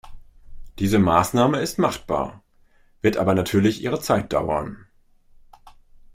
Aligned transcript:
Diese 0.79 0.97
Maßnahme 0.97 1.59
ist 1.59 1.77
machbar, 1.77 2.41
wird 3.03 3.17
aber 3.17 3.35
natürlich 3.35 3.83
ihre 3.83 4.01
Zeit 4.01 4.33
dauern. 4.33 4.87